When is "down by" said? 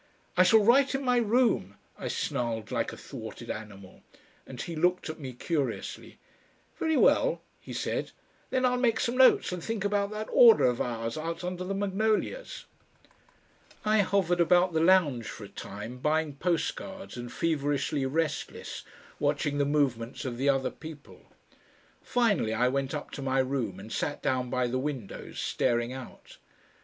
24.23-24.65